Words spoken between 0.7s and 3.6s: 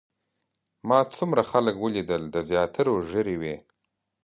ما څومره خلک ولیدل د زیاترو ږیرې وې.